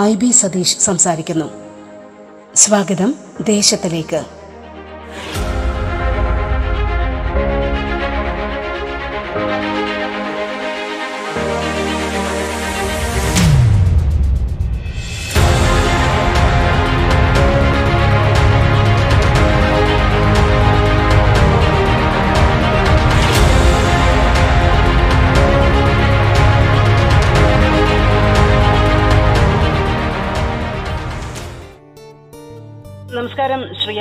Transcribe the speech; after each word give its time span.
I 0.00 0.14
B 0.14 0.30
Satheesh 0.30 0.78
സംസാരിക്കുന്നു. 0.78 1.50
സ്വാഗതം 2.54 3.14
ദേശത്തിലേക്ക്. 3.42 4.43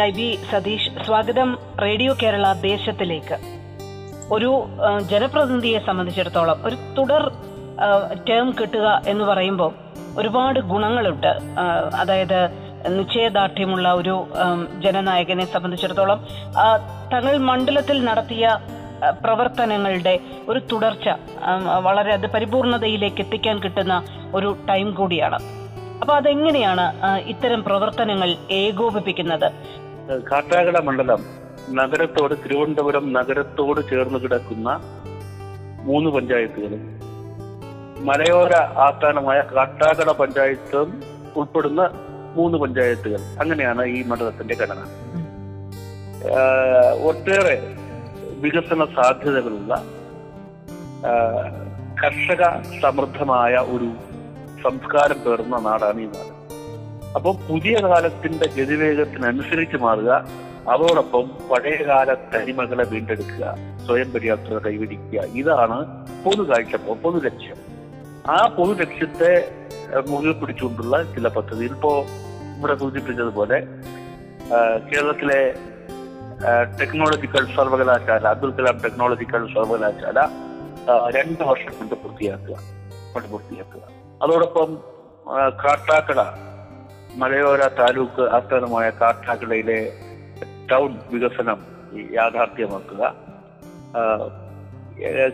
I 0.05 0.09
B 0.17 0.27
Satheesh 0.51 0.91
സ്വാഗതം 1.05 1.49
റേഡിയോ 1.81 2.11
കേരള 2.21 2.45
ദേശത്തിലേക്ക്. 2.61 3.35
ഒരു 4.35 4.49
ജനപ്രതിനിധിയെ 5.11 5.79
സംബന്ധിച്ചിടത്തോളം 5.87 6.57
ഒരു 6.67 6.77
തുടർ 6.97 7.23
ടേം 8.29 8.47
കിട്ടുക 8.59 8.87
എന്ന് 9.07 9.25
പറയുമ്പോൾ 9.29 9.71
ഒരുപാട് 10.17 10.59
ഗുണങ്ങളുണ്ട്. 10.71 11.31
അതായത് 12.01 12.39
നിശ്ചയദാർഢ്യമുള്ള 12.97 13.87
ഒരു 13.93 14.15
ജനനായകനെ 14.85 15.45
സംബന്ധിച്ചിടത്തോളം 15.53 16.19
തങ്ങൾ 17.13 17.37
മണ്ഡലത്തിൽ 17.49 17.99
നടത്തിയ 18.09 18.57
പ്രവർത്തനങ്ങളുടെ 19.23 20.15
ഒരു 20.47 20.59
തുടർച്ച 20.71 21.07
വളരെ 21.87 22.13
അത് 22.13 22.27
പരിപൂർണതയിലേക്ക് 22.35 23.21
എത്തിക്കാൻ 23.25 23.57
കിട്ടുന്ന 23.59 23.95
ഒരു 24.35 24.51
ടൈം 24.69 24.89
കൂടിയാണ്. 24.99 25.39
അപ്പൊ 26.01 26.13
അതെങ്ങനെയാണ് 26.15 26.85
ഇത്തരം 27.33 27.61
പ്രവർത്തനങ്ങൾ 27.63 28.29
ഏകോപിപ്പിക്കുന്നത്? 28.51 29.49
കാട്ടാക്കട 30.09 30.77
മണ്ഡലം 30.79 31.21
നഗരത്തോട് 31.69 32.33
തിരുവനന്തപുരം 32.43 33.05
നഗരത്തോട് 33.13 33.79
ചേർന്ന് 33.89 34.19
കിടക്കുന്ന 34.19 34.69
മൂന്ന് 35.87 36.09
പഞ്ചായത്തുകളും 36.09 36.81
മലയോര 38.07 38.55
ആസ്ഥാനമായ 38.85 39.39
കാട്ടാകട 39.55 40.11
പഞ്ചായത്തും 40.11 40.89
ഉൾപ്പെടുന്ന 41.35 41.81
മൂന്ന് 42.35 42.57
പഞ്ചായത്തുകൾ. 42.57 43.21
അങ്ങനെയാണ് 43.41 43.83
ഈ 43.85 43.99
മണ്ഡലത്തിന്റെ 44.03 44.55
ഘടന. 44.61 44.81
ഒട്ടേറെ 47.09 47.55
വികസന 48.43 48.85
സാധ്യതകളുള്ള 48.85 49.73
കർഷക 52.03 52.43
സമൃദ്ധമായ 52.81 53.53
ഒരു 53.75 53.89
സംസ്കാരം 54.63 55.19
പേർന്ന 55.23 55.57
നാടാണ് 55.69 55.99
ഈ 55.99 56.05
നാട്. 56.05 56.32
അപ്പോൾ 57.17 57.33
പുതിയ 57.47 57.75
കാലത്തിന്റെ 57.87 58.45
ഗതിവേഗത്തിനനുസരിച്ച് 58.57 59.77
മാറുക. 59.77 60.11
അതോടൊപ്പം 60.73 61.25
പഴയകാല 61.49 62.13
തനിമകളെ 62.13 62.85
വീണ്ടെടുക്കുക. 62.91 63.43
സ്വയം 63.85 64.09
പര്യാപ്തത 64.13 64.57
കൈവരിക്കുക. 64.65 65.19
ഇതാണ് 65.41 65.77
പൊതു 66.23 66.43
കാഴ്ചപ്പോ 66.49 66.93
പൊതു 67.03 67.19
ലക്ഷ്യം. 67.25 67.57
ആ 68.33 68.37
പൊതു 68.57 68.73
ലക്ഷ്യത്തെ 68.81 69.31
മുറുകെ 70.09 70.33
പിടിച്ചുകൊണ്ടുള്ള 70.39 71.03
ചില 71.15 71.27
പദ്ധതി. 71.27 71.65
ഇപ്പോ 71.65 71.91
ഇവിടെ 72.57 72.75
സൂചിപ്പിച്ചതുപോലെ 72.83 73.57
കേരളത്തിലെ 74.89 75.41
ടെക്നോളജിക്കൽ 76.79 77.43
സർവകലാശാല 77.55 78.27
അബ്ദുൽ 78.27 78.53
കലാം 78.55 78.77
ടെക്നോളജിക്കൽ 78.85 79.43
സർവകലാശാല 79.53 80.19
രണ്ട് 81.17 81.43
വർഷം 81.49 81.73
കൊണ്ട് 81.79 81.95
പൂർത്തിയാക്കുക 81.95 82.55
കൊണ്ട് 83.13 83.27
പൂർത്തിയാക്കുക. 83.29 83.83
അതോടൊപ്പം 84.23 84.71
കാട്ടാക്കട 85.63 86.21
മലയോര 87.21 87.63
താലൂക്ക് 87.79 88.23
ആസ്ഥാനമായ 88.35 88.87
കാട്ടാക്കടയിലെ 89.01 89.79
ടൗൺ 90.71 90.91
വികസനം 91.11 91.59
യാഥാർത്ഥ്യമാക്കുക. 92.13 93.01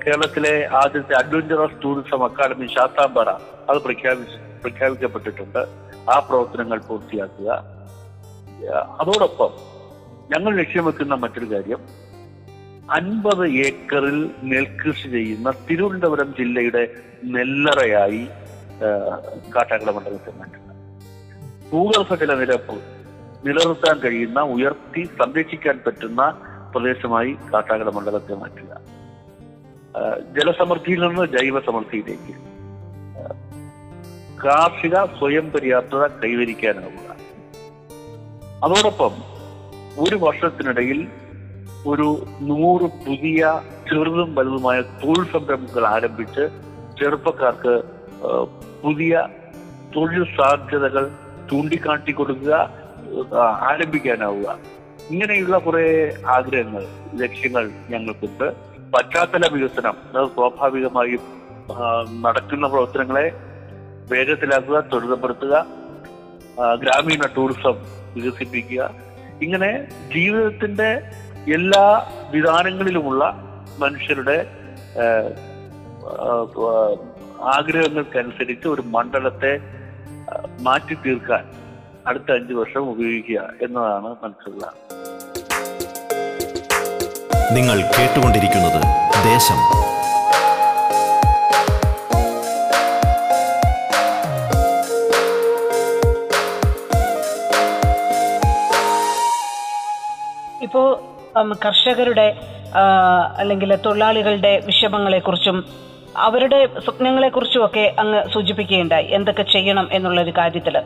കേരളത്തിലെ 0.04 0.54
ആദ്യത്തെ 0.82 1.14
അഡ്വഞ്ചറസ് 1.16 1.84
ടൂറിസം 1.84 2.24
അക്കാദമി 2.24 2.66
ശാത്താംപാറ 2.66 3.30
അത് 3.70 3.78
പ്രഖ്യാപിച്ച് 3.82 4.38
പ്രഖ്യാപിക്കപ്പെട്ടിട്ടുണ്ട്. 4.62 5.62
ആ 6.10 6.20
പ്രവർത്തനങ്ങൾ 6.20 6.80
പൂർത്തിയാക്കുക. 6.80 7.50
അതോടൊപ്പം 9.00 9.52
ഞങ്ങൾ 10.32 10.56
ലക്ഷ്യം 10.56 10.86
വെക്കുന്ന 10.86 11.14
മറ്റൊരു 11.16 11.52
കാര്യം 11.52 11.82
അൻപത് 12.92 13.44
ഏക്കറിൽ 13.66 14.20
നെൽകൃഷി 14.44 15.08
ചെയ്യുന്ന 15.08 15.54
തിരുവനന്തപുരം 15.70 16.30
ജില്ലയുടെ 16.40 16.84
നെല്ലറയായി 17.26 18.24
കാട്ടാക്കട 19.56 19.92
മണ്ഡലത്തെ 19.92 20.32
മാറ്റുക 20.40 20.69
ഭൂഗർഭ 21.72 22.16
ജലനിരപ്പ് 22.22 22.76
നിലനിർത്താൻ 23.46 23.96
കഴിയുന്ന 24.04 24.40
ഉയർത്തി 24.54 25.02
സംരക്ഷിക്കാൻ 25.20 25.76
പറ്റുന്ന 25.86 26.22
പ്രദേശമായി 26.74 27.32
കാട്ടാക്കട 27.52 27.90
മണ്ഡലത്തെ 27.98 28.36
മാറ്റുക. 28.42 28.72
ജലസമൃദ്ധിയിൽ 30.38 31.02
നിന്ന് 31.06 31.26
ജൈവ 31.36 31.60
സമൃദ്ധിയിലേക്ക് 31.68 32.34
കാർഷിക 34.44 34.98
സ്വയം 35.20 35.46
പര്യാപ്തത 35.54 36.04
കൈവരിക്കാനാവുക. 36.22 37.08
അതോടൊപ്പം 38.66 39.14
ഒരു 40.04 40.18
വർഷത്തിനിടയിൽ 40.26 41.00
ഒരു 41.92 42.08
നൂറ് 42.50 42.88
പുതിയ 43.06 43.42
ചെറുതും 43.90 44.30
വലുതുമായ 44.38 44.80
തൊഴിൽ 45.02 45.26
സംരംഭങ്ങൾ 45.34 45.84
ആരംഭിച്ച് 45.96 46.44
ചെറുപ്പക്കാർക്ക് 47.00 47.74
പുതിയ 48.84 49.14
തൊഴിൽ 49.96 50.24
സാധ്യതകൾ 50.38 51.06
ചൂണ്ടിക്കാട്ടി 51.50 52.12
കൊടുക്കുക 52.12 52.54
ആരംഭിക്കാനാവുക 53.70 54.48
ഇങ്ങനെയുള്ള 55.12 55.58
കുറെ 55.58 55.86
ആഗ്രഹങ്ങൾ 56.28 56.84
ലക്ഷ്യങ്ങൾ 57.22 57.66
ഞങ്ങൾക്കുണ്ട്. 57.90 58.48
പശ്ചാത്തല 58.94 59.48
വികസനം 59.54 59.96
അത് 60.10 60.28
സ്വാഭാവികമായും 60.28 61.24
നടക്കുന്ന 62.22 62.66
പ്രവർത്തനങ്ങളെ 62.68 63.26
വേഗത്തിലാക്കുക 64.12 64.80
ത്വരിതപ്പെടുത്തുക 64.80 65.56
ഗ്രാമീണ 66.82 67.26
ടൂറിസം 67.38 67.76
വികസിപ്പിക്കുക. 68.16 68.82
ഇങ്ങനെ 69.42 69.72
ജീവിതത്തിന്റെ 70.16 70.90
എല്ലാ 71.54 71.84
വിധാനങ്ങളിലുമുള്ള 72.32 73.24
മനുഷ്യരുടെ 73.80 74.38
ആഗ്രഹങ്ങൾക്കനുസരിച്ച് 77.56 78.68
ഒരു 78.68 78.84
മണ്ഡലത്തെ 78.96 79.54
മാറ്റി 80.62 80.94
തീർക്കാൻ 80.94 81.44
അടുത്ത 82.08 82.32
അഞ്ചു 82.32 82.54
വർഷം 82.54 82.90
ഉപയോഗിക്കുക 82.90 83.50
എന്നതാണ് 83.62 84.16
മനസ്സിലുള്ള 84.24 84.66
നിങ്ങൾ 87.54 87.78
കേട്ടുകൊണ്ടിരിക്കുന്നത് 87.82 88.82
ദേശം. 89.26 89.60
ഇപ്പോ 100.62 100.82
കർഷകരുടെ 101.66 102.28
അല്ലെങ്കിൽ 103.38 103.76
തൊഴിലാളികളുടെ 103.76 104.64
വിഷമങ്ങളെക്കുറിച്ചും 104.66 105.89
അവരുടെ 106.16 106.66
സ്വപ്നങ്ങളെക്കുറിച്ചും 106.86 107.66
ഒക്കെ 107.66 107.96
അങ്ങ് 108.00 108.24
സൂചിപ്പിക്കുകയുണ്ടായി. 108.34 109.06
എന്തൊക്കെ 109.06 109.44
ചെയ്യണം 109.44 109.90
എന്നുള്ള 109.92 110.22
ഒരു 110.22 110.32
കാര്യത്തിൽ 110.32 110.82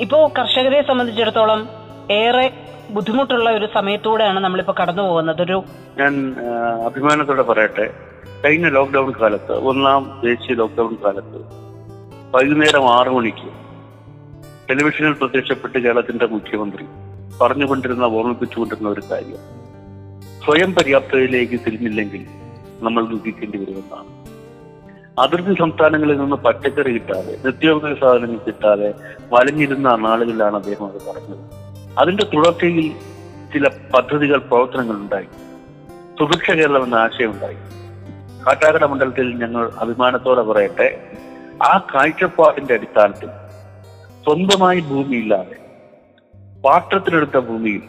ഇപ്പോ 0.00 0.32
കർഷകരെ 0.38 0.82
സംബന്ധിച്ചിടത്തോളം 0.82 1.68
ഏറെ 2.10 2.50
ബുദ്ധിമുട്ടുള്ള 2.90 3.50
ഒരു 3.50 3.68
സമയത്തൂടെയാണ് 3.74 4.40
നമ്മളിപ്പോ 4.40 4.74
കടന്നു 4.82 5.02
പോകുന്നത്. 5.02 5.42
ഒരു 5.42 5.64
ഞാൻ 5.98 6.36
അഭിമാനത്തോടെ 6.86 7.42
പറയട്ടെ. 7.42 7.94
കഴിഞ്ഞ 8.44 8.68
ലോക്ക്ഡൌൺ 8.68 9.12
കാലത്ത് 9.20 9.52
ഒന്നാം 9.52 10.20
ദേശീയ 10.24 10.54
ലോക്ക്ഡൌൺ 10.56 10.96
കാലത്ത് 11.04 11.38
വൈകുന്നേരം 12.34 12.90
ആറു 12.90 13.10
മണിക്ക് 13.10 13.48
ടെലിവിഷനിൽ 14.70 15.12
പ്രത്യക്ഷപ്പെട്ട് 15.12 15.78
കേരളത്തിന്റെ 15.78 16.26
മുഖ്യമന്ത്രി 16.26 16.84
പറഞ്ഞുകൊണ്ടിരുന്ന 17.40 18.04
ഓർമ്മിപ്പിച്ചുകൊണ്ടിരുന്ന 18.04 18.88
ഒരു 18.88 19.02
കാര്യം. 19.10 19.38
സ്വയം 20.44 20.74
പര്യാപ്തതയിലേക്ക് 20.74 21.60
തിരിഞ്ഞില്ലെങ്കിൽ 21.66 22.26
നമ്മൾ 22.80 23.04
ദുഃഖിക്കേണ്ടി 23.04 23.58
വരുമെന്നാണ്. 23.58 24.25
അതിർത്തി 25.18 25.58
സംസ്ഥാനങ്ങളിൽ 25.58 26.18
നിന്ന് 26.18 26.36
പച്ചക്കറി 26.36 26.92
കിട്ടാതെ 26.92 27.38
നിത്യോപയോഗ 27.44 27.98
സാധനങ്ങൾ 28.00 28.38
കിട്ടാതെ 28.46 28.94
വലഞ്ഞിരുന്ന 29.32 29.96
നാളുകളിലാണ് 29.96 30.56
അദ്ദേഹം 30.56 30.86
അത് 30.86 30.98
പറഞ്ഞത്. 31.08 31.44
അതിന്റെ 31.98 32.24
തുടർച്ചയിൽ 32.24 32.92
ചില 33.52 33.68
പദ്ധതികൾ 33.68 34.38
പ്രവർത്തനങ്ങൾ 34.38 34.96
ഉണ്ടായി. 34.96 35.28
സുഭിക്ഷ 36.18 36.50
കേരളം 36.50 36.84
എന്ന 36.84 36.94
ആശയം 36.94 37.30
ഉണ്ടായി. 37.30 37.56
കാട്ടാക്കട 38.46 38.84
മണ്ഡലത്തിൽ 38.84 39.36
ഞങ്ങൾ 39.36 39.70
അഭിമാനത്തോടെ 39.78 40.42
പറയട്ടെ 40.42 40.88
ആ 41.62 41.78
കാഴ്ചപ്പാടിന്റെ 41.94 42.74
അടിസ്ഥാനത്തിൽ 42.74 43.28
സ്വന്തമായി 44.24 44.80
ഭൂമിയില്ലാതെ 44.80 45.56
പാട്ടത്തിനെടുത്ത 46.64 47.38
ഭൂമിയിൽ 47.38 47.82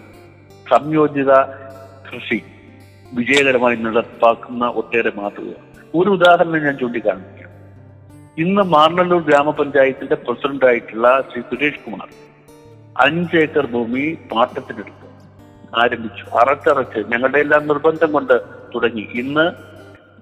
സംയോജിത 0.69 1.33
കൃഷി 2.07 2.41
വിജയകരമായി 3.13 3.75
നടപ്പാക്കുന്ന 3.75 4.65
ഒട്ടേറെ 4.65 5.11
മാതൃക 5.15 5.66
ഒരു 5.95 6.09
ഉദാഹരണം 6.09 6.63
ഞാൻ 6.63 6.77
ചൂണ്ടിക്കാണിക്കാം. 6.77 7.49
ഇന്ന് 8.37 8.61
മാർണല്ലൂർ 8.61 9.21
ഗ്രാമപഞ്ചായത്തിന്റെ 9.21 10.15
പ്രസിഡന്റായിട്ടുള്ള 10.15 11.23
ശ്രീ 11.31 11.41
സുരേഷ് 11.41 11.79
കുമാർ 11.79 12.07
അഞ്ച് 12.97 13.37
ഏക്കർ 13.37 13.65
ഭൂമി 13.65 14.17
പാട്ടത്തിനെടുത്ത് 14.31 15.07
ആരംഭിച്ചു 15.79 16.37
അറച്ചറച്ച് 16.37 16.99
ഞങ്ങളുടെ 17.07 17.37
എല്ലാം 17.37 17.67
നിർബന്ധം 17.67 18.11
കൊണ്ട് 18.11 18.41
തുടങ്ങി. 18.75 19.07
ഇന്ന് 19.13 19.51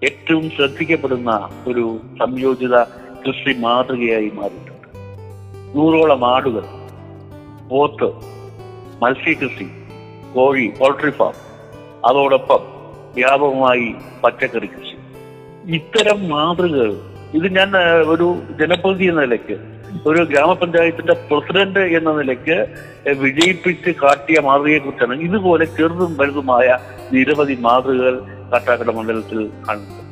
ഏറ്റവും 0.05 0.49
ശ്രദ്ധിക്കപ്പെടുന്ന 0.49 1.49
ഒരു 1.67 1.99
സംയോജിത 2.19 2.83
കൃഷി 3.27 3.53
മാതൃകയായി 3.59 4.31
മാറിയിട്ടുണ്ട്. 4.33 4.87
നൂറോളം 5.77 6.35
ആടുകൾ 6.35 6.63
പോത്ത് 7.69 8.09
മത്സ്യകൃഷി 9.01 9.67
കോഴി 10.35 10.73
പോൾട്രി 10.79 11.09
ഫാം 11.09 11.33
അതോടൊപ്പം 12.05 12.59
വ്യാപകമായി 13.13 13.95
പച്ചക്കറി 14.23 14.65
കൃഷി. 14.65 14.84
ഇത്തരം 15.65 16.29
മാതൃകകൾ. 16.29 16.91
ഇത് 17.33 17.55
ഞാൻ 17.55 17.69
ഒരു 18.05 18.25
ജനപ്രതിനിധി 18.59 19.03
എന്ന 19.03 19.21
നിലയ്ക്ക് 19.21 19.55
ഒരു 20.05 20.23
ഗ്രാമപഞ്ചായത്തിന്റെ 20.23 21.13
പ്രസിഡന്റ് 21.29 21.79
എന്ന 21.79 22.11
നിലയ്ക്ക് 22.11 22.57
വിജയിപ്പിച്ച് 23.19 23.91
കാട്ടിയ 24.03 24.39
മാതൃകയെ 24.39 24.79
കുറിച്ചാണ് 24.79 25.15
ഇതുപോലെ 25.21 25.65
ചെറുതും 25.65 26.17
വലുതുമായ 26.17 26.67
നിരവധി 27.11 27.57
മാതൃകകൾ 27.61 28.15
കാട്ടാക്കട 28.51 28.89
മണ്ഡലത്തിൽ 28.89 29.51
കാണുന്നുണ്ട് 29.69 30.03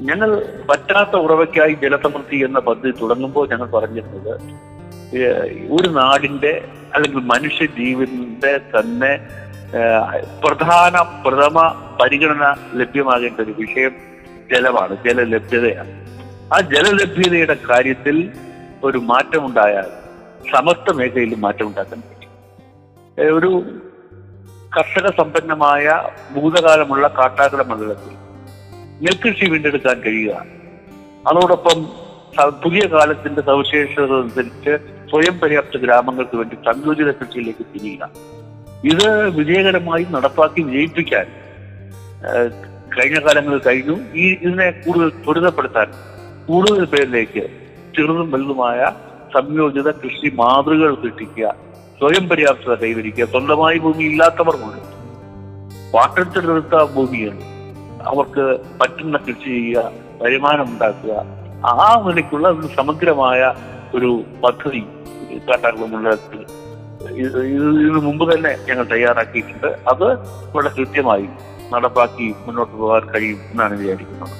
ഞങ്ങൾ 0.00 0.30
പറ്റാത്ത 0.68 1.14
ഉറവയ്ക്കായി 1.16 1.74
ജലസമൃദ്ധി 1.74 2.36
എന്ന 2.36 2.58
പദ്ധതി 2.58 2.92
തുടങ്ങുമ്പോൾ 3.00 3.48
ഞങ്ങൾ 3.48 3.68
പറഞ്ഞിരുന്നത് 3.70 4.32
ഒരു 5.70 5.88
നാടിന്റെ 5.88 6.52
അല്ലെങ്കിൽ 6.94 7.18
മനുഷ്യ 7.24 7.66
ജീവന്റെ 7.66 8.60
തന്നെ 8.74 9.12
പ്രധാന 10.42 10.94
പ്രഥമ 11.24 11.58
പരിഗണന 12.00 12.44
ലഭ്യമാകേണ്ട 12.74 13.40
ഒരു 13.40 13.54
വിഷയം 13.58 14.09
ജലമാണ് 14.52 14.94
ജലലഭ്യതയാണ്. 15.06 15.92
ആ 16.54 16.56
ജലലഭ്യതയുടെ 16.72 17.56
കാര്യത്തിൽ 17.70 18.16
ഒരു 18.84 18.98
മാറ്റമുണ്ടായാൽ 19.10 19.90
സമസ്ത 20.52 20.92
മേഖലയിലും 20.92 21.40
മാറ്റം 21.40 21.66
ഉണ്ടാക്കാൻ 21.66 22.00
പറ്റും 22.00 22.28
ഒരു 23.38 23.50
കർഷക 24.76 25.06
സമ്പന്നമായ 25.16 25.86
ഭൂതകാലമുള്ള 26.34 27.06
കാട്ടാക്കട 27.18 27.62
മണ്ഡലത്തിൽ 27.70 28.14
നെൽകൃഷി 29.04 29.46
വീണ്ടെടുക്കാൻ 29.50 29.96
കഴിയുക. 30.00 30.34
അതോടൊപ്പം 31.28 31.78
പുതിയ 32.64 32.82
കാലത്തിന്റെ 32.88 33.42
സവിശേഷത 33.48 34.12
അനുസരിച്ച് 34.20 34.72
സ്വയം 35.10 35.36
പര്യാപ്ത 35.40 35.78
ഗ്രാമങ്ങൾക്ക് 35.84 36.36
വേണ്ടി 36.36 36.56
സംയോജിത 36.66 37.10
കൃഷിയിലേക്ക് 37.10 37.64
തിരിയുക. 37.72 38.10
ഇത് 38.84 39.06
വിജയകരമായി 39.38 40.04
നടപ്പാക്കി 40.10 40.60
വിജയിപ്പിക്കാൻ 40.68 41.26
കഴിഞ്ഞ 42.96 43.18
കാലങ്ങളിൽ 43.18 43.60
കഴിഞ്ഞു. 43.66 43.96
ഈ 44.14 44.26
ഇതിനെ 44.44 44.68
കൂടുതൽ 44.84 45.08
ത്വരിതപ്പെടുത്താൻ 45.24 45.88
കൂടുതൽ 46.48 46.84
പേരിലേക്ക് 46.84 47.42
ചെറുതും 47.96 48.30
വലുതുമായ 48.30 48.80
സംയോജിത 49.34 49.88
കൃഷി 50.02 50.28
മാതൃകകൾ 50.40 50.94
സൃഷ്ടിക്കുക 51.02 51.54
സ്വയം 52.00 52.24
പര്യാപ്തത 52.28 52.74
കൈവരിക്കുക 52.82 53.24
സ്വന്തമായി 53.24 53.78
ഭൂമി 53.78 54.04
ഇല്ലാത്തവർ 54.04 54.56
കൊണ്ട് 54.62 54.88
ഭൂമിയുണ്ട് 56.94 57.44
അവർക്ക് 58.10 58.44
പറ്റുന്ന 58.80 59.16
കൃഷി 59.16 59.50
ചെയ്യുക 59.56 59.92
വരുമാനം 60.22 60.66
ഉണ്ടാക്കുക. 60.72 61.12
ആ 61.64 62.02
നിലയ്ക്കുള്ള 62.06 62.48
ഒരു 62.48 62.68
സമഗ്രമായ 62.76 63.40
ഒരു 63.94 64.10
പദ്ധതി 64.44 64.82
കാട്ടാക്കുളം 65.48 65.90
മണ്ഡലത്തിൽ 65.92 66.40
ഇത് 67.22 67.38
ഇത് 67.56 67.68
ഇതിനു 67.80 68.00
മുമ്പ് 68.06 68.24
തന്നെ 68.34 68.52
ഞങ്ങൾ 68.68 68.84
തയ്യാറാക്കിയിട്ടുണ്ട്. 68.84 69.70
അത് 69.92 70.06
വളരെ 70.54 70.70
കൃത്യമായി 70.78 71.28
നടപ്പാക്കി 71.72 72.28
മുന്നോട്ട് 72.46 72.76
പോകാൻ 72.76 73.02
കഴിയും 73.10 73.40
എന്നാണ് 73.50 73.74
വിചാരിക്കുന്നത്. 73.80 74.36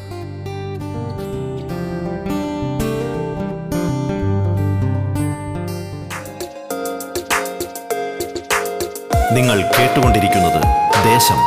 നിങ്ങൾ 9.37 9.59
കേട്ടുകൊണ്ടിരിക്കുന്നത് 9.77 10.63
ദേശം. 11.05 11.41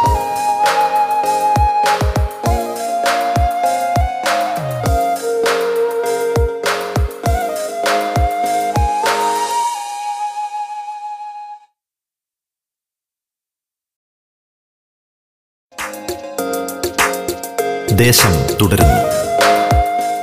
ദേശം 17.97 18.57
തുടരുന്നു. 18.61 18.99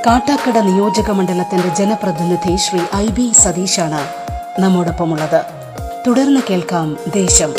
കാട്ടാക്കട 0.07 0.59
നിയോജക 0.59 1.11
മണ്ഡലത്തിന്റെ 1.11 1.69
ജനപ്രതിനിധി 1.69 2.57
ശ്രീ 2.57 2.81
ഐ 2.97 3.09
ബി 3.09 3.33
സതീഷാണ് 3.33 4.01
നമ്മോടൊപ്പമുള്ളത്. 4.61 5.43
തുടർന്ന് 6.07 6.41
കേൾക്കാം 6.51 6.97
ദേശം. 7.15 7.55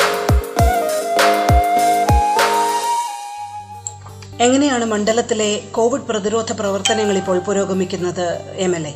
എങ്ങനെയാണ് 4.42 4.86
മണ്ഡലത്തിലെ 4.86 5.62
കോവിഡ് 5.72 6.02
പ്രതിരോധ 6.02 6.52
പ്രവർത്തനങ്ങൾ 6.52 7.18
ഇപ്പോൾ 7.18 7.40
പുരോഗമിക്കുന്നത് 7.40 8.42
എം 8.56 8.76
എൽ 8.76 8.88
എ? 8.88 8.94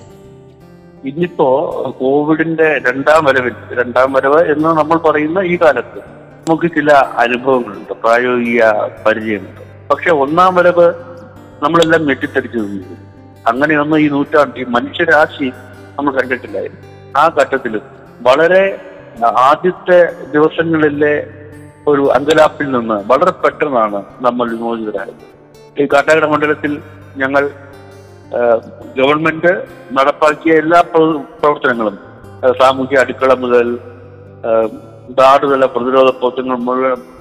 ഇനിയിപ്പോ 1.05 1.71
കോവിഡിന്റെ 1.99 2.77
രണ്ടാം 2.77 3.25
വരവിൽ 3.25 3.53
രണ്ടാം 3.73 4.13
വരവ് 4.13 4.51
എന്ന് 4.51 4.69
നമ്മൾ 4.69 4.97
പറയുന്ന 4.97 5.39
ഈ 5.39 5.57
കാലത്ത് 5.61 5.99
നമുക്ക് 6.49 6.67
ചില 6.75 6.91
അനുഭവങ്ങളുണ്ട് 6.93 7.93
പ്രായോഗിക 7.93 8.63
പരിചയമുണ്ട് 9.05 9.74
പക്ഷെ 9.91 10.11
ഒന്നാം 10.23 10.55
വരവ് 10.55 10.87
നമ്മളെല്ലാം 11.63 12.05
ഞെട്ടിത്തടിച്ചു 12.07 12.57
നിന്നു. 12.57 12.95
അങ്ങനെയൊന്നും 13.49 13.99
ഈ 13.99 14.07
നൂറ്റാണ്ടിൽ 14.09 14.67
മനുഷ്യരാശി 14.75 15.47
നമ്മൾ 15.97 16.11
കണ്ടിട്ടില്ലായിരുന്നു. 16.13 16.81
ആ 17.17 17.23
ഘട്ടത്തിൽ 17.41 17.73
വളരെ 18.27 18.63
ആദ്യത്തെ 19.49 19.99
ദിവസങ്ങളിലെ 20.35 21.13
ഒരു 21.87 22.03
അങ്കലാപ്പിൽ 22.15 22.67
നിന്ന് 22.71 22.97
വളരെ 23.11 23.33
പെട്ടെന്നാണ് 23.43 23.99
നമ്മൾ 24.21 24.45
വിമോചിതരായത്. 24.53 25.23
ഈ 25.81 25.85
കാട്ടാക്കട 25.93 26.25
മണ്ഡലത്തിൽ 26.25 26.73
ഞങ്ങൾ 27.21 27.43
ഗവൺമെന്റ് 28.97 29.51
നടപ്പാക്കിയ 29.97 30.53
എല്ലാ 30.53 30.79
പ്രവർത്തനങ്ങളും 30.91 31.95
സാമൂഹ്യ 32.61 33.03
അടുക്കള 33.03 33.33
മുതൽ 33.43 33.67
ഏഹ് 34.49 34.69
നാടുതല 35.19 35.65
പ്രതിരോധ 35.65 36.09
പ്രവർത്തനങ്ങൾ 36.17 36.57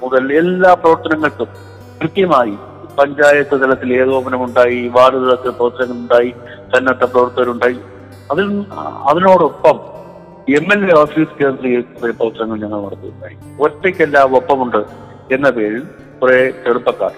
മുതൽ 0.03 0.33
എല്ലാ 0.41 0.71
പ്രവർത്തനങ്ങൾക്കും 0.73 1.49
കൃത്യമായി 2.01 2.55
പഞ്ചായത്ത് 2.99 3.61
തലത്തിൽ 3.61 3.89
ഏകോപനമുണ്ടായി 4.01 4.87
വാർഡ് 4.87 5.15
തലത്തിൽ 5.15 5.49
പ്രവർത്തനങ്ങളുണ്ടായി 5.49 6.29
സന്നദ്ധ 6.75 7.03
പ്രവർത്തകരുണ്ടായി. 7.03 7.79
അതിൽ 8.31 8.65
അതിനോടൊപ്പം 9.09 9.79
എം 10.55 10.67
എൽ 10.73 10.81
എ 10.91 10.95
ഓഫീസ് 10.99 11.43
കേന്ദ്രീകരിച്ച 11.43 12.05
പ്രവർത്തനങ്ങൾ 12.15 12.59
ഞങ്ങൾ 12.59 12.85
നടത്തുകയുണ്ടായി. 12.85 13.37
ഒറ്റയ്ക്കല്ല 13.59 14.23
ഒപ്പമുണ്ട് 14.39 14.81
എന്ന 15.33 15.49
പേരിൽ 15.49 15.83
കുറെ 16.21 16.51
ചെറുപ്പക്കാർ. 16.65 17.13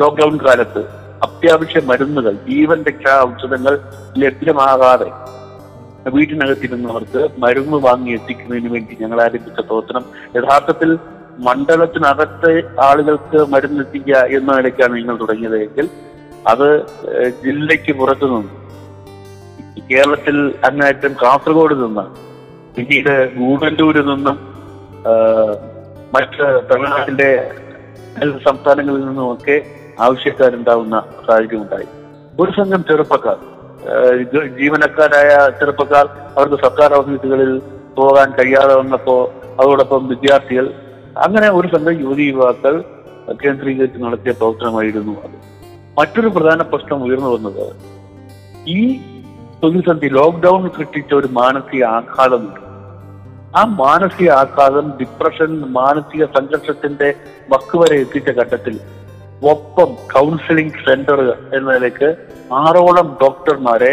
ലോക്ക്ഡൌൺ 0.00 0.36
കാലത്ത് 0.46 0.82
അത്യാവശ്യ 1.22 1.80
മരുന്നുകൾ 1.84 2.32
ജീവൻ 2.48 2.84
രക്ഷാ 2.84 3.14
ഔഷധങ്ങൾ 3.22 3.80
ലഭ്യമാകാതെ 4.18 5.10
വീട്ടിനകത്തിരുന്നവർക്ക് 6.10 7.20
മരുന്ന് 7.38 7.76
വാങ്ങി 7.76 8.12
എത്തിക്കുന്നതിന് 8.12 8.72
വേണ്ടി 8.72 8.96
ഞങ്ങൾ 9.00 9.22
ആരംഭിച്ച 9.22 9.60
പ്രവർത്തനം. 9.60 10.04
യഥാർത്ഥത്തിൽ 10.36 10.90
മണ്ഡലത്തിനകത്തെ 11.38 12.62
ആളുകൾക്ക് 12.80 13.52
മരുന്ന് 13.52 13.80
എത്തിക്കുക 13.80 14.16
എന്ന 14.16 14.52
നിലയ്ക്കാണ് 14.52 14.96
നിങ്ങൾ 14.96 15.16
തുടങ്ങിയത് 15.16 15.56
എങ്കിൽ 15.58 15.90
അത് 16.48 16.86
ജില്ലയ്ക്ക് 17.44 17.92
പുറത്തു 17.92 18.24
നിന്ന് 18.24 18.50
കേരളത്തിൽ 19.80 20.54
അങ്ങേറ്റം 20.64 21.12
കാസർഗോഡ് 21.12 21.74
നിന്ന് 21.74 22.02
പിന്നീട് 22.76 23.34
ഗൂഡല്ലൂരിൽ 23.34 24.06
നിന്നും 24.06 24.38
മറ്റ് 26.14 26.62
തമിഴ്നാട്ടിന്റെ 26.70 27.52
സംസ്ഥാനങ്ങളിൽ 28.44 29.06
നിന്നുമൊക്കെ 29.06 29.62
ആവശ്യക്കാരുണ്ടാവുന്ന 30.00 31.02
സാഹചര്യം 31.26 31.62
ഉണ്ടായി 31.62 31.86
ഒരു 32.40 32.52
സംഘം 32.52 32.82
ചെറുപ്പക്കാർ 32.82 33.38
ജീവനക്കാരായ 34.58 35.50
ചെറുപ്പക്കാർ 35.58 36.06
അവർക്ക് 36.36 36.54
സർക്കാർ 36.54 36.94
ഓഫീസുകളിൽ 36.94 37.62
പോകാൻ 37.96 38.30
കഴിയാതെ 38.30 38.74
വന്നപ്പോ 38.74 39.32
അതോടൊപ്പം 39.60 40.08
വിദ്യാർത്ഥികൾ 40.08 40.74
അങ്ങനെ 41.16 41.48
ഒരു 41.50 41.68
സംഘം 41.68 41.96
യുവതി 42.00 42.24
യുവാക്കൾ 42.24 42.74
കേന്ദ്രീകരിച്ച് 43.36 43.98
നടത്തിയ 44.04 44.32
പ്രവർത്തനമായിരുന്നു 44.32 45.12
അത്. 45.24 45.36
മറ്റൊരു 45.96 46.28
പ്രധാന 46.28 46.62
പ്രശ്നം 46.62 47.02
ഉയർന്നു 47.02 47.30
വന്നത് 47.34 47.64
ഈ 48.68 48.80
പ്രതിസന്ധി 49.60 50.08
ലോക്ക്ഡൌൺ 50.10 50.62
സൃഷ്ടിച്ച 50.76 51.14
ഒരു 51.14 51.28
മാനസിക 51.32 51.84
ആഘാതം 51.92 52.44
ആ 53.56 53.62
മാനസിക 53.80 54.30
ആഘാതം 54.34 54.86
ഡിപ്രഷൻ 55.00 55.50
മാനസിക 55.72 56.24
സംഘർഷത്തിന്റെ 56.36 57.08
വക്ക് 57.48 57.76
വരെ 57.78 57.96
എത്തിച്ച 58.00 58.30
ഘട്ടത്തിൽ 58.38 58.74
ഒപ്പം 59.46 59.90
കൗൺസിലിംഗ് 60.12 60.82
സെന്റർ 60.84 61.20
എന്നതിലേക്ക് 61.56 62.08
ആറോളം 62.56 63.16
ഡോക്ടർമാരെ 63.22 63.92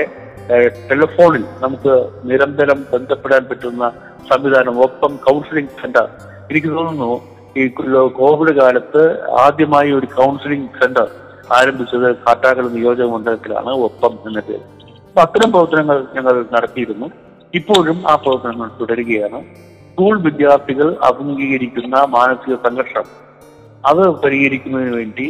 ടെലിഫോണിൽ 0.90 1.44
നമുക്ക് 1.62 1.94
നിരന്തരം 2.24 2.80
ബന്ധപ്പെടാൻ 2.94 3.46
പറ്റുന്ന 3.46 3.84
സംവിധാനം 4.30 4.76
ഒപ്പം 4.82 5.12
കൗൺസിലിംഗ് 5.24 5.76
സെന്റർ 5.82 6.08
എനിക്ക് 6.52 6.70
തോന്നുന്നു 6.78 7.12
ഈ 7.60 7.64
കോവിഡ് 8.20 8.54
കാലത്ത് 8.60 9.04
ആദ്യമായി 9.46 9.90
ഒരു 9.98 10.08
കൗൺസിലിംഗ് 10.18 10.70
സെന്റർ 10.80 11.08
ആരംഭിച്ചത് 11.58 12.08
കാട്ടാക്കൽ 12.26 12.68
നിയോജക 12.76 13.08
മണ്ഡലത്തിലാണ് 13.14 13.72
ഒപ്പം 13.88 14.14
എന്ന 14.28 14.40
പേര്. 14.48 14.64
അപ്പൊ 15.08 15.22
അത്തരം 15.26 15.50
പ്രവർത്തനങ്ങൾ 15.54 15.98
ഞങ്ങൾ 16.16 16.36
നടത്തിയിരുന്നു. 16.56 17.08
ഇപ്പോഴും 17.60 17.98
ആ 18.12 18.14
പ്രവർത്തനങ്ങൾ 18.24 18.68
തുടരുകയാണ്. 18.82 19.40
സ്കൂൾ 19.90 20.14
വിദ്യാർത്ഥികൾ 20.28 20.90
അഭിമുഖീകരിക്കുന്ന 21.10 21.96
മാനസിക 22.18 22.56
സംഘർഷം 22.66 23.08
അത് 23.90 24.04
പരിഹരിക്കുന്നതിന് 24.24 24.94
വേണ്ടി 25.00 25.28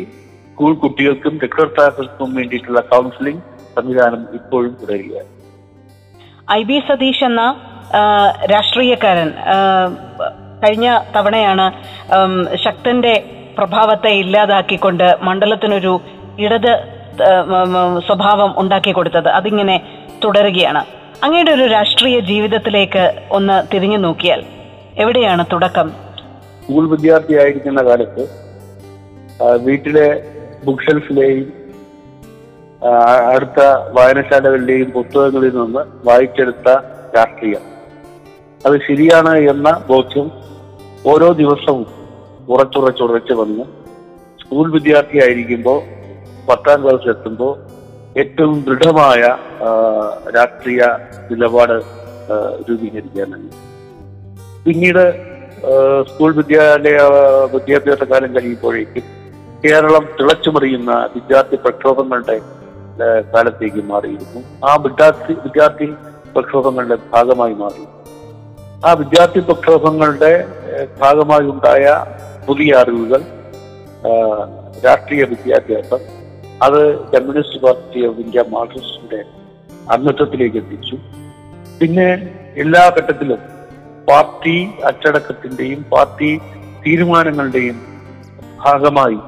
സ്കൂൾ 0.52 0.74
കുട്ടികൾക്കും 0.84 1.34
രക്ഷകർത്താക്കൾക്കും 1.44 2.30
വേണ്ടിയിട്ടുള്ള 2.38 2.82
കൗൺസിലിംഗ് 2.94 3.44
സംവിധാനം 3.76 4.22
ഇപ്പോഴും 4.40 4.74
തുടരുകയാണ്. 4.82 5.30
ഐ 6.60 6.62
ബി 6.70 6.78
സതീഷ് 6.88 7.26
എന്ന 7.30 7.44
രാഷ്ട്രീയക്കാരൻ 8.54 9.30
കഴിഞ്ഞ 10.64 11.00
തവണയാണ് 11.16 11.66
ശക്തന്റെ 12.56 13.14
പ്രഭാവത്തെ 13.58 14.10
ഇല്ലാതാക്കിക്കൊണ്ട് 14.10 15.18
മണ്ഡലത്തിനൊരു 15.22 16.02
ഇടത് 16.40 16.74
സ്വഭാവം 18.08 18.54
ഉണ്ടാക്കി 18.58 18.92
കൊടുത്തത്. 18.92 19.30
അതിങ്ങനെ 19.30 19.76
തുടരുകയാണ്. 20.24 20.84
അങ്ങയുടെ 21.24 21.52
ഒരു 21.52 21.66
രാഷ്ട്രീയ 21.68 22.20
ജീവിതത്തിലേക്ക് 22.20 23.26
ഒന്ന് 23.32 23.74
തിരിഞ്ഞു 23.74 23.98
നോക്കിയാൽ 23.98 24.44
എവിടെയാണ് 24.98 25.46
തുടക്കം? 25.52 25.92
സ്കൂൾ 26.64 26.90
വിദ്യാർത്ഥിയായിരിക്കുന്ന 26.90 27.82
കാലത്ത് 27.84 28.24
വീട്ടിലെ 29.66 30.24
ബുക്ക് 30.66 30.84
ഷെൽഫിലെയും 30.84 31.54
അടുത്ത 33.34 33.60
വായനശാലകളിലെയും 33.92 34.92
പുസ്തകങ്ങളിൽ 34.92 35.54
നിന്ന് 35.56 35.82
വായിച്ചെടുത്ത 36.08 36.70
രാഷ്ട്രീയം. 37.18 37.64
അത് 38.66 38.78
ശരിയാണ് 38.88 39.38
എന്ന 39.38 39.70
ബോധ്യം 39.90 40.41
ഓരോ 41.10 41.28
ദിവസവും 41.42 41.86
ഉറച്ചുറച്ചുറച്ച് 42.54 43.34
വന്ന് 43.34 43.64
സ്കൂൾ 44.42 44.66
വിദ്യാർത്ഥിയായിരിക്കുമ്പോൾ 44.72 45.80
പത്താം 46.48 46.78
ക്ലാസ് 46.84 47.08
എത്തുമ്പോൾ 47.14 47.54
ഏറ്റവും 48.22 48.56
ദൃഢമായ 48.68 49.22
രാഷ്ട്രീയ 50.36 50.82
നിലപാട് 51.30 51.76
രൂപീകരിക്കാനാണ്. 52.68 53.50
പിന്നീട് 54.66 55.04
സ്കൂൾ 56.10 56.32
വിദ്യാലയ 56.40 57.00
വിദ്യാഭ്യാസ 57.54 58.04
കാലം 58.12 58.32
കഴിയുമ്പോഴേക്കും 58.36 59.08
കേരളം 59.64 60.06
തിളച്ചുമറിയുന്ന 60.20 60.92
വിദ്യാർത്ഥി 61.16 61.58
പ്രക്ഷോഭങ്ങളുടെ 61.66 62.38
കാലത്തേക്ക് 63.34 63.82
മാറിയിരുന്നു. 63.92 64.42
ആ 64.70 64.72
വിദ്യാർത്ഥി 64.86 65.34
വിദ്യാർത്ഥി 65.46 65.88
പ്രക്ഷോഭങ്ങളുടെ 66.36 66.98
ഭാഗമായി 67.14 67.54
മാറി. 67.64 67.84
ആ 68.88 68.92
വിദ്യാർത്ഥി 69.02 69.42
പ്രക്ഷോഭങ്ങളുടെ 69.48 70.32
ഭാഗമായി 71.02 71.48
ഉണ്ടായ 71.54 71.86
പുതിയ 72.48 72.80
അറിവുകൾ 72.82 73.22
രാഷ്ട്രീയ 74.86 75.24
വിദ്യാഭ്യാസം 75.34 76.02
അത് 76.66 76.80
കമ്മ്യൂണിസ്റ്റ് 77.12 77.60
പാർട്ടി 77.66 78.00
ഓഫ് 78.08 78.20
ഇന്ത്യ 78.24 78.44
മാർക്സിസ്റ്റിന്റെ 78.56 79.20
അംഗത്വത്തിലേക്ക് 79.96 80.58
എത്തിച്ചു. 80.62 80.96
പിന്നെ 81.80 82.10
എല്ലാ 82.64 82.84
ഘട്ടത്തിലും 82.98 83.42
പാർട്ടി 84.10 84.58
അച്ചടക്കത്തിന്റെയും 84.90 85.82
പാർട്ടി 85.94 86.32
തീരുമാനങ്ങളുടെയും 86.84 87.78
ഭാഗമായി 88.64 89.20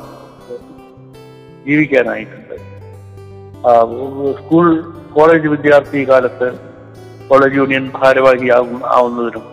ജീവിക്കാനായിട്ടുണ്ട്. 1.65 2.55
സ്കൂൾ 4.39 4.67
കോളേജ് 5.15 5.48
വിദ്യാർത്ഥി 5.55 6.00
കാലത്ത് 6.12 6.48
കോളേജ് 7.30 7.58
യൂണിയൻ 7.58 7.92
ഭാരവാഹി 7.96 8.48
ആവുന്നതിനും 8.92 9.46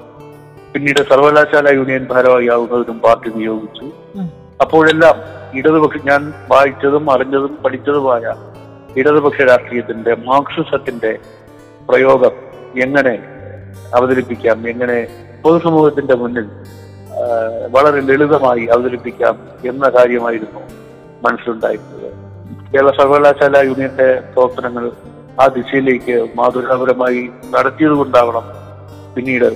പിന്നീട് 0.75 1.03
സർവകലാശാല 1.03 1.69
യൂണിയൻ 1.71 2.05
ഭാരവാഹി 2.05 2.47
ആവുന്നതിനും 2.47 2.99
പാർട്ടി 3.01 3.29
നിയോഗിച്ചു. 3.31 3.87
അപ്പോഴെല്ലാം 4.61 5.17
ഇടതുപക്ഷ 5.55 5.99
ഞാൻ 6.05 6.23
വായിച്ചതും 6.49 7.11
അറിഞ്ഞതും 7.11 7.55
പഠിച്ചതുമായ 7.65 8.25
ഇടതുപക്ഷ 8.97 9.41
രാഷ്ട്രീയത്തിന്റെ 9.43 10.15
മാർക്സിസത്തിന്റെ 10.25 11.13
പ്രയോഗം 11.89 12.35
എങ്ങനെ 12.81 13.15
അവതരിപ്പിക്കാം 13.95 14.69
എങ്ങനെ 14.69 14.99
പൊതുസമൂഹത്തിന്റെ 15.43 16.15
മുന്നിൽ 16.15 16.47
വളരെ 17.69 18.01
ലളിതമായി 18.01 18.65
അവതരിപ്പിക്കാം 18.67 19.37
എന്ന 19.69 19.89
കാര്യമായിരുന്നു 19.89 20.63
മനസ്സിലുണ്ടായിരുന്നത് 21.25 22.07
കേരള 22.73 22.91
സർവകലാശാല 22.97 23.57
യൂണിയന്റെ 23.65 24.09
പ്രവർത്തനങ്ങൾ 24.33 24.85
ആ 25.41 25.47
ദിശയിലേക്ക് 25.49 26.17
മാതൃകാപരമായി 26.35 27.21
നടത്തിയത് 27.55 27.93
കൊണ്ടാവണം 27.93 28.47
പിന്നീട് 29.15 29.51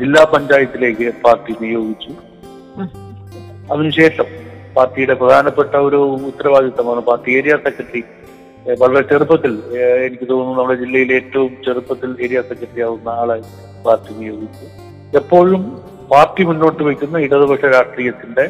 ജില്ലാ 0.00 0.22
പഞ്ചായത്തിലേക്ക് 0.24 1.06
പാർട്ടി 1.24 1.52
നിയോഗിച്ചു. 1.60 2.10
അതിനുശേഷം 3.72 4.28
പാർട്ടിയുടെ 4.76 5.14
പ്രധാനപ്പെട്ട 5.14 5.74
ഒരു 5.86 6.00
ഉത്തരവാദിത്തമാണ് 6.28 7.00
പാർട്ടി 7.00 7.30
ഏരിയ 7.38 7.54
സെക്രട്ടറി 7.56 8.02
വളരെ 8.80 9.02
ചെറുപ്പത്തിൽ 9.02 9.52
എനിക്ക് 10.06 10.26
തോന്നുന്നു 10.30 10.54
നമ്മുടെ 10.58 10.76
ജില്ലയിലെ 10.78 11.14
ഏറ്റവും 11.14 11.52
ചെറുപ്പത്തിൽ 11.66 12.10
ഏരിയ 12.24 12.40
സെക്രട്ടറി 12.42 12.82
ആവുന്ന 12.82 13.08
ആളെ 13.20 13.36
പാർട്ടി 13.84 14.12
നിയോഗിച്ചു 14.20 14.66
എപ്പോഴും 15.12 15.62
പാർട്ടി 16.10 16.42
മുന്നോട്ട് 16.42 16.82
വയ്ക്കുന്ന 16.82 17.18
ഇടതുപക്ഷ 17.18 17.64
രാഷ്ട്രീയത്തിന്റെ 17.76 18.44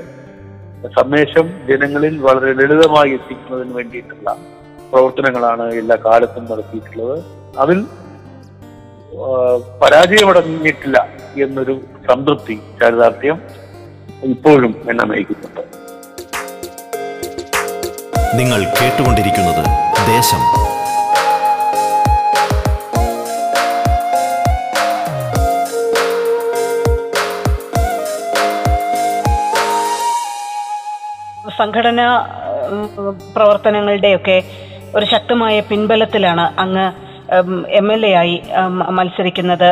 സന്ദേശം 0.96 1.46
ജനങ്ങളിൽ 1.68 2.14
വളരെ 2.20 2.50
ലളിതമായി 2.52 3.12
എത്തിക്കുന്നതിന് 3.12 3.74
വേണ്ടിയിട്ടുള്ള 3.74 4.28
പ്രവർത്തനങ്ങളാണ് 4.92 5.64
എല്ലാ 5.80 5.97
കാലത്തും 6.07 6.45
നടത്തിയിട്ടുള്ളത്. 6.50 7.16
അതിൽ 7.59 7.78
പരാജയമടങ്ങിയിട്ടില്ല 9.83 10.99
എന്നൊരു 11.42 11.75
സംതൃപ്തി 12.09 12.57
ചാരിതാർത്ഥ്യം 12.80 13.38
ഇപ്പോഴും 14.23 14.73
എന്നെ 14.90 15.04
നയിക്കുന്നുണ്ട്. 15.04 15.62
നിങ്ങൾ 18.38 18.61
കേട്ടുകൊണ്ടിരിക്കുന്നത് 18.78 19.64
ദേശം. 20.14 20.42
സംഘടന 31.61 32.00
പ്രവർത്തനങ്ങളുടെയൊക്കെ 33.37 34.37
ഒരു 34.97 35.07
ശക്തമായ 35.12 35.54
പിൻബലത്തിലാണ് 35.68 36.47
അങ്ങ് 36.62 36.87
എം 37.80 37.88
എൽ 37.95 38.02
എ 38.09 38.11
ആയി 38.21 38.37
മത്സരിക്കുന്നത് 38.99 39.68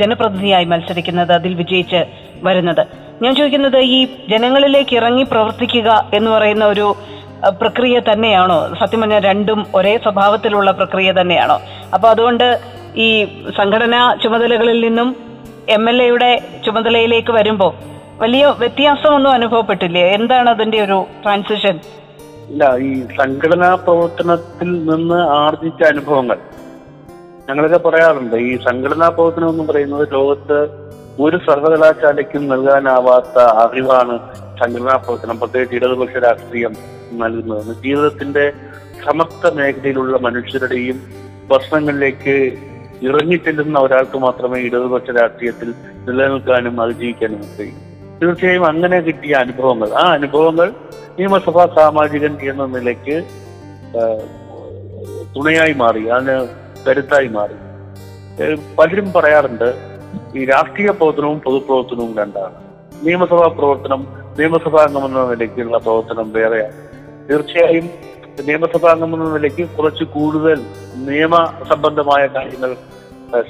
ജനപ്രതിനിധിയായി 0.00 0.66
മത്സരിക്കുന്നത് 0.72 1.32
അതിൽ 1.38 1.52
വിജയിച്ച് 1.60 2.00
വരുന്നത്. 2.46 2.82
ഞാൻ 3.22 3.32
ചോദിക്കുന്നത് 3.38 3.78
ഈ 3.96 3.98
ജനങ്ങളിലേക്ക് 4.32 4.94
ഇറങ്ങി 5.00 5.24
പ്രവർത്തിക്കുക 5.32 5.90
എന്ന് 6.18 6.30
പറയുന്ന 6.34 6.64
ഒരു 6.74 6.86
പ്രക്രിയ 7.60 7.96
തന്നെയാണോ? 8.10 8.58
സത്യം 8.80 9.00
പറഞ്ഞാൽ 9.00 9.22
രണ്ടും 9.30 9.60
ഒരേ 9.78 9.94
സ്വഭാവത്തിലുള്ള 10.04 10.70
പ്രക്രിയ 10.70 11.10
തന്നെയാണോ? 11.20 11.56
അപ്പൊ 11.94 12.06
അതുകൊണ്ട് 12.08 12.46
ഈ 13.06 13.08
സംഘടനാ 13.58 14.02
ചുമതലകളിൽ 14.22 14.78
നിന്നും 14.86 15.08
എം 15.76 15.84
എൽ 15.90 15.98
എയുടെ 16.02 16.30
ചുമതലയിലേക്ക് 16.64 17.32
വരുമ്പോൾ 17.38 17.72
വലിയ 18.22 18.44
വ്യത്യാസമൊന്നും 18.62 19.32
അനുഭവപ്പെട്ടില്ലേ? 19.38 20.04
എന്താണ് 20.18 20.48
അതിന്റെ 20.54 20.78
ഒരു 20.86 20.98
ട്രാൻസിഷൻ 21.22 21.76
ഇല്ല 22.50 22.76
ഈ 22.76 23.06
സംഘടനാ 23.06 23.74
പ്രവർത്തനത്തിൽ 23.74 24.70
നിന്ന് 24.84 25.14
ആർജിച്ച 25.14 25.82
അനുഭവങ്ങൾ. 25.82 26.38
ഞങ്ങളൊക്കെ 27.48 27.78
പറയാറുണ്ട് 27.78 28.36
ഈ 28.36 28.58
സംഘടനാ 28.58 29.08
പ്രവർത്തനം 29.08 29.48
എന്ന് 29.48 29.64
പറയുന്നത് 29.64 30.12
ലോകത്ത് 30.12 30.58
ഒരു 31.22 31.36
സർവകലാശാലയ്ക്കും 31.36 32.48
നൽകാനാവാത്ത 32.48 33.38
അറിവാണ് 33.38 34.18
സംഘടനാ 34.60 34.96
പ്രവർത്തനം 34.96 35.38
പ്രത്യേകിച്ച് 35.40 35.76
ഇടതുപക്ഷ 35.76 36.16
രാഷ്ട്രീയം 36.16 36.74
നൽകുന്നതെന്ന്. 37.12 37.74
ജീവിതത്തിന്റെ 37.82 38.52
സമസ്ത 39.06 39.54
മേഖലയിലുള്ള 39.54 40.16
മനുഷ്യരുടെയും 40.16 41.00
പ്രശ്നങ്ങളിലേക്ക് 41.50 42.36
ഇറങ്ങിച്ചെല്ലുന്ന 43.02 43.78
ഒരാൾക്ക് 43.78 44.18
മാത്രമേ 44.18 44.60
ഇടതുപക്ഷ 44.60 45.10
രാഷ്ട്രീയത്തിൽ 45.10 45.74
നിലനിൽക്കാനും 46.06 46.82
അതിജീവിക്കാനും 46.82 47.40
കഴിയൂ. 47.58 47.83
തീർച്ചയായും 48.22 48.64
അങ്ങനെ 48.66 49.00
കിട്ടിയ 49.00 49.34
അനുഭവങ്ങൾ. 49.34 49.88
ആ 49.92 50.04
അനുഭവങ്ങൾ 50.12 50.68
നിയമസഭാ 51.18 51.66
സാമാജികൻ 51.76 52.34
എന്ന 52.50 52.66
നിലയ്ക്ക് 52.66 53.16
തുണയായി 55.36 55.72
മാറി 55.72 56.02
അതിന് 56.06 56.36
കരുത്തായി 56.86 57.28
മാറി. 57.36 57.56
പലരും 58.78 59.12
പറയാറുണ്ട് 59.12 59.68
ഈ 60.36 60.44
രാഷ്ട്രീയ 60.44 60.90
പ്രവർത്തനവും 60.90 61.38
പൊതുപ്രവർത്തനവും 61.40 62.18
രണ്ടാണ്. 62.18 62.54
നിയമസഭാ 63.06 63.46
പ്രവർത്തനം 63.58 64.06
നിയമസഭാ 64.38 64.82
അംഗം 64.84 65.04
എന്ന 65.04 65.24
നിലയ്ക്കുള്ള 65.30 65.78
പ്രവർത്തനം 65.78 66.32
വേറെയാണ്. 66.32 66.76
തീർച്ചയായും 67.30 67.86
നിയമസഭാ 68.46 68.90
അംഗം 68.90 69.14
എന്ന 69.14 69.32
നിലയ്ക്ക് 69.34 69.68
കുറച്ച് 69.68 70.04
കൂടുതൽ 70.04 70.60
നിയമ 71.10 71.34
സംബന്ധമായ 71.68 72.26
കാര്യങ്ങൾ 72.26 72.74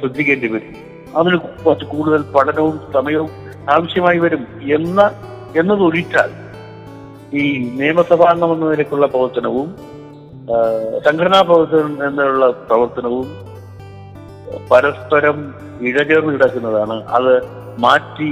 ശ്രദ്ധിക്കേണ്ടി 0.00 0.48
വരും. 0.48 0.93
അതിന് 1.16 1.36
കൂടുതൽ 1.84 2.22
പഠനവും 2.22 2.80
സമയവും 2.94 3.30
ആവശ്യമായി 3.70 4.18
വരും 4.18 4.46
എന്ന 4.62 5.10
എന്നതൊഴിച്ചാൽ 5.56 6.30
ഈ 7.36 7.70
നിയമസഭാംഗം 7.80 8.52
എന്ന 8.52 8.70
നിലയ്ക്കുള്ള 8.70 9.06
പ്രവർത്തനവും 9.06 9.76
സംഘടനാ 11.04 11.40
പ്രവർത്തനം 11.40 12.08
എന്നുള്ള 12.08 12.50
പ്രവർത്തനവും 12.50 13.26
പരസ്പരം 14.70 15.54
ഇഴചേർന്ന് 15.80 16.32
കിടക്കുന്നതാണ്. 16.32 17.04
അത് 17.04 17.42
മാറ്റി 17.78 18.28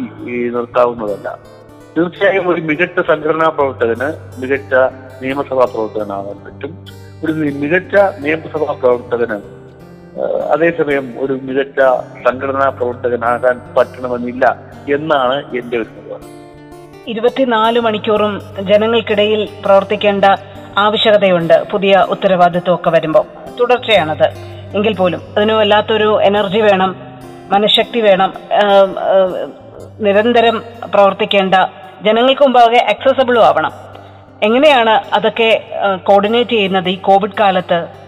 നിർത്താവുന്നതല്ല. 0.55 1.39
തീർച്ചയായും 1.99 2.49
ഒരു 2.49 2.61
മികച്ച 2.61 3.01
സംഘടനാ 3.07 3.49
പ്രവർത്തകന് 3.49 4.41
മികച്ച 4.41 4.75
നിയമസഭാ 5.23 5.65
പ്രവർത്തകനാകാൻ 5.65 6.39
പറ്റും. 6.45 6.87
ഒരു 7.25 7.33
മികച്ച 7.33 7.95
നിയമസഭാ 8.21 8.73
പ്രവർത്തകന് 8.73 9.62
അതേസമയം 10.53 11.15
ഒരു 11.19 11.33
മികച്ച 11.43 11.81
സംഘടനാ 12.25 12.69
പ്രവർത്തകനാകാൻ 12.69 13.61
പറ്റണമെന്നില്ല 13.77 14.45
എന്നാണ് 14.95 15.37
എന്റെ 15.57 15.77
ഒരു 15.77 15.87
നിഗമനം. 15.97 16.29
ഇരുപത്തിനാല് 17.07 17.81
മണിക്കൂറും 17.81 18.43
ജനങ്ങൾക്കിടയിൽ 18.61 19.49
പ്രവർത്തിക്കേണ്ട 19.65 20.25
ആവശ്യകതയുണ്ട്. 20.79 21.63
പുതിയ 21.71 22.07
ഉത്തരവാദിത്വമൊക്കെ 22.11 22.91
വരുമ്പോൾ. 22.91 23.25
തുടർച്ചയാണത്. 23.61 24.29
എങ്കിൽ 24.77 24.95
പോലും 24.97 25.23
അതിന് 25.37 25.53
വല്ലാത്തൊരു 25.53 26.21
എനർജി 26.23 26.59
വേണം 26.59 26.97
മനഃശക്തി 27.53 28.01
വേണം 28.01 28.33
നിരന്തരം 30.01 30.63
പ്രവർത്തിക്കേണ്ട 30.95 31.55
ജനങ്ങൾക്ക് 32.03 32.43
മുമ്പാകെ 32.43 32.79
അക്സസബിളും 32.93 33.45
ആവണം. 33.47 33.73
എങ്ങനെയാണ് 34.43 34.95
അതൊക്കെ 35.15 35.51
കോർഡിനേറ്റ് 36.03 36.51
ചെയ്യുന്നത് 36.51 36.89
ഈ 36.89 36.97
കോവിഡ് 36.97 37.39
കാലത്ത്? 37.41 38.02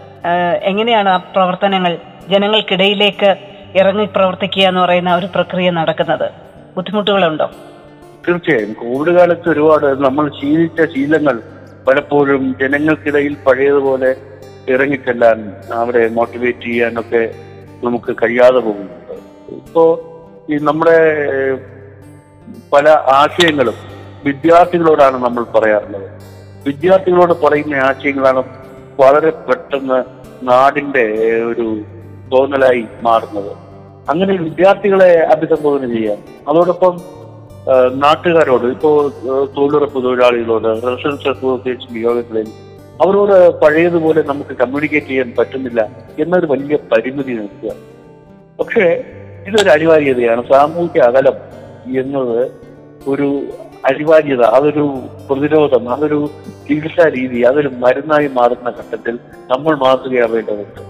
എങ്ങനെയാണ് 0.63 1.09
ആ 1.09 1.17
പ്രവർത്തനങ്ങൾ 1.17 1.97
ജനങ്ങൾക്കിടയിലേക്ക് 2.29 3.35
ഇറങ്ങി 3.75 4.05
പ്രവർത്തിക്കുക 4.05 4.63
എന്ന് 4.63 4.81
പറയുന്ന 4.81 5.15
ഒരു 5.15 5.25
പ്രക്രിയ 5.35 5.69
നടക്കുന്നത്? 5.69 6.31
ബുദ്ധിമുട്ടുകളുണ്ടോ? 6.75 7.51
തീർച്ചയായും. 8.27 8.73
കോവിഡ് 8.73 9.15
കാലത്ത് 9.15 9.49
ഒരുപാട് 9.49 9.85
നമ്മൾ 9.85 10.29
ശീലിച്ച 10.29 10.81
ശീലങ്ങൾ 10.81 11.41
പലപ്പോഴും 11.87 12.55
ജനങ്ങൾക്കിടയിൽ 12.61 13.37
പഴയതുപോലെ 13.47 14.15
ഇറങ്ങിച്ചെല്ലാൻ 14.69 15.51
അവരെ 15.73 16.07
മോട്ടിവേറ്റ് 16.07 16.65
ചെയ്യാനൊക്കെ 16.65 17.33
നമുക്ക് 17.83 18.15
കഴിയാതെ 18.23 18.59
പോകുന്നുണ്ട്. 18.59 19.13
ഇപ്പോ 19.53 19.83
ഈ 20.49 20.57
നമ്മുടെ 20.61 20.97
പല 22.73 22.89
ആശയങ്ങളും 22.89 23.73
വിദ്യാർത്ഥികളോടാണ് 24.25 25.23
നമ്മൾ 25.23 25.43
പറയാറുള്ളത്. 25.43 26.07
വിദ്യാർത്ഥികളോട് 26.65 27.33
പറയുന്ന 27.33 27.75
ആശയങ്ങളാണ് 27.75 28.64
വളരെ 28.99 29.29
പെട്ടെന്ന് 29.29 29.99
നാടിന്റെ 30.43 31.05
ഒരു 31.45 31.67
തോന്നലായി 32.31 32.85
മാറുന്നത്. 33.01 33.51
അങ്ങനെ 34.09 34.33
വിദ്യാർത്ഥികളെ 34.43 35.11
അഭിസംബോധന 35.33 35.87
ചെയ്യാം 35.87 36.17
അതോടൊപ്പം 36.49 36.95
നാട്ടുകാരോട് 37.93 38.65
ഇപ്പോ 38.65 38.89
തൊഴിലുറപ്പ് 39.57 40.03
തൊഴിലാളികളോട് 40.03 40.67
റെസിഡൻസ് 40.87 41.27
അസോസിയേഷൻ 41.27 41.97
യോഗങ്ങളിൽ 41.97 42.47
അവരോട് 43.01 43.37
പഴയതുപോലെ 43.61 44.21
നമുക്ക് 44.21 44.53
കമ്മ്യൂണിക്കേറ്റ് 44.57 45.07
ചെയ്യാൻ 45.07 45.33
പറ്റുന്നില്ല 45.39 45.81
എന്നൊരു 46.19 46.45
വലിയ 46.45 46.75
പരിമിതി 46.91 47.33
നിൽക്കുക. 47.33 47.71
പക്ഷേ 48.59 48.85
ഇതൊരു 49.47 49.69
അനിവാര്യതയാണ്. 49.69 50.43
സാമൂഹ്യ 50.51 51.01
അകലം 51.01 51.37
എന്നത് 52.01 52.51
ഒരു 53.07 53.27
അനിവാര്യത 53.85 54.43
അതൊരു 54.57 54.85
പ്രതിരോധം 55.29 55.83
അതൊരു 55.93 56.29
ചികിത്സാ 56.67 57.05
രീതി 57.17 57.39
അതൊരു 57.49 57.69
മരുന്നായി 57.83 58.27
മാറുന്ന 58.37 58.69
ഘട്ടത്തിൽ 58.79 59.15
നമ്മൾ 59.51 59.73
മാതൃകയാവേണ്ടതുണ്ട്. 59.83 60.81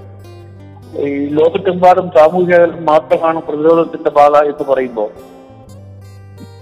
ഈ 1.05 1.09
ലോകത്തെമ്പാടും 1.37 2.07
സാമൂഹിക 2.17 2.59
മാത്രമാണ് 2.89 3.39
പ്രതിരോധത്തിന്റെ 3.47 4.11
പാത 4.17 4.43
എന്ന് 4.51 4.65
പറയുമ്പോൾ 4.71 5.09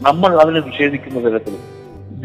നമ്മൾ 0.08 0.32
അതിനെ 0.44 0.62
നിഷേധിക്കുന്ന 0.70 1.20
തരത്തിൽ 1.26 1.56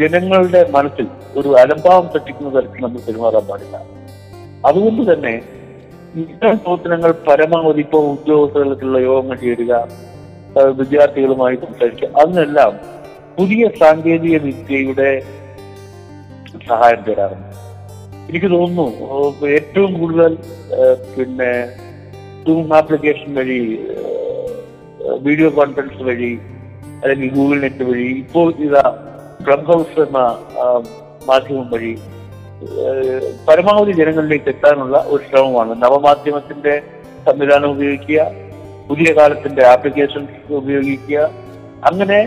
ജനങ്ങളുടെ 0.00 0.60
മനസ്സിൽ 0.76 1.06
ഒരു 1.38 1.48
അലംഭാവം 1.62 2.06
സൃഷ്ടിക്കുന്ന 2.12 2.50
തരത്തിൽ 2.56 2.82
നമ്മൾ 2.84 3.00
പെരുമാറാൻ 3.06 3.44
പാടില്ല. 3.50 3.76
അതുകൊണ്ട് 4.68 5.02
തന്നെ 5.10 5.34
ഇത്തരം 6.22 6.58
പ്രവർത്തനങ്ങൾ 6.64 7.10
പരമാവധി 7.28 7.82
ഇപ്പോൾ 7.86 8.04
ഉദ്യോഗസ്ഥർക്കുള്ള 8.14 8.98
യോഗങ്ങൾ 9.08 9.38
ചേരുക 9.44 9.72
വിദ്യാർത്ഥികളുമായി 10.80 11.56
സംസാരിക്കുക 11.64 12.08
അതിനെല്ലാം 12.20 12.72
പുതിയ 13.36 13.64
സാങ്കേതിക 13.80 14.36
വിദ്യയുടെ 14.46 15.10
സഹായം 16.70 17.02
തരാറുണ്ട്. 17.08 17.54
എനിക്ക് 18.28 18.48
തോന്നുന്നു 18.54 18.86
ഏറ്റവും 19.56 19.92
കൂടുതൽ 20.00 20.32
പിന്നെ 21.16 21.52
സൂം 22.44 22.68
ആപ്ലിക്കേഷൻ 22.78 23.30
വഴി 23.38 23.60
വീഡിയോ 25.26 25.48
കോൺഫറൻസ് 25.58 26.02
വഴി 26.08 26.32
അല്ലെങ്കിൽ 27.02 27.28
ഗൂഗിൾ 27.36 27.58
നെറ്റ് 27.64 27.84
വഴി 27.90 28.08
ഇപ്പോൾ 28.22 28.48
ഇതാ 28.66 28.84
ക്ലബ് 29.46 29.66
ഹൗസ് 29.70 30.00
എന്ന 30.06 30.20
മാധ്യമം 31.28 31.68
വഴി 31.74 31.92
പരമാവധി 33.48 33.92
ജനങ്ങളിലേക്ക് 34.00 34.48
എത്താനുള്ള 34.48 34.96
ഒരു 35.08 35.22
ശ്രമമാണ്. 35.28 35.72
നവമാധ്യമത്തിന്റെ 35.82 36.74
സംവിധാനം 37.26 37.68
ഉപയോഗിക്കുക 37.70 38.20
പുതിയ 38.88 39.08
കാലത്തിന്റെ 39.12 39.62
ആപ്ലിക്കേഷൻസ് 39.66 40.52
ഉപയോഗിക്കുക 40.60 41.18
അങ്ങനെ 41.88 42.18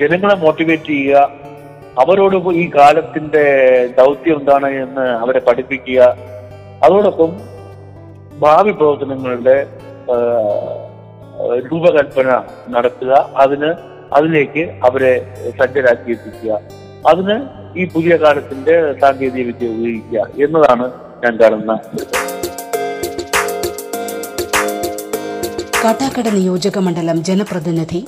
ജനങ്ങളെ 0.00 0.34
മോട്ടിവേറ്റ് 0.34 0.90
ചെയ്യുക 0.92 1.22
അവരോട് 1.98 2.36
ഈ 2.48 2.70
കാലത്തിന്റെ 2.74 3.44
ദൗത്യം 3.98 4.38
എന്താണ് 4.38 4.68
എന്ന് 4.84 5.06
അവരെ 5.22 5.40
പഠിപ്പിക്കുക. 5.40 6.00
അതോടൊപ്പം 6.82 7.32
ഭാവി 8.38 8.70
പ്രവർത്തനങ്ങളുടെ 8.70 9.56
രൂപകൽപ്പന 11.72 12.28
നടത്തുക. 12.68 13.12
അതിന് 13.36 13.70
അതിലേക്ക് 14.12 14.62
അവരെ 14.84 15.12
സജ്ജരാക്കി 15.60 16.10
എത്തിക്കുക 16.10 16.60
അതിന് 17.06 17.36
ഈ 17.78 17.84
പുതിയ 17.88 18.16
കാലത്തിന്റെ 18.16 18.74
സാങ്കേതിക 18.92 19.46
വിദ്യ 19.46 19.68
ഉപയോഗിക്കുക 19.68 20.44
എന്നതാണ് 20.44 20.86
ഞാൻ 21.24 21.36
കാണുന്ന 21.40 21.78
കാട്ടാക്കട 25.84 26.28
നിയോജക 26.28 26.78
മണ്ഡലം 26.78 27.24
ജനപ്രതിനിധി 27.24 28.06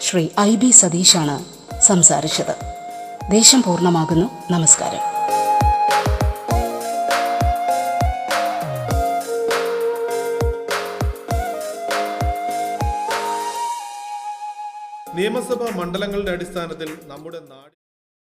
ശ്രീ 0.00 0.28
ഐ 0.40 0.56
ബി 0.56 0.70
സതീഷാണ് 0.70 1.36
സംസാരിച്ചത്. 1.80 2.54
ദേശം 3.30 3.62
പൂർണമാകുന്നു. 3.62 4.52
നമസ്കാരം. 4.52 5.00
നിയമസഭാ 15.16 15.66
മണ്ഡലങ്ങളുടെ 15.76 16.30
അടിസ്ഥാനത്തിൽ 16.30 16.98
നമ്മുടെ 17.04 17.40
നാട് 17.40 17.83